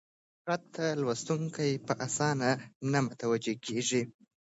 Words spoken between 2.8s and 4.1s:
نه متوجه کېږي: